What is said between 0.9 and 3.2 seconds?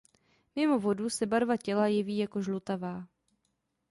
se barva těla jeví jako žlutavá.